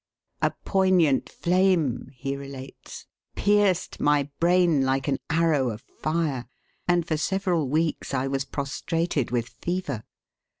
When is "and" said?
6.87-7.07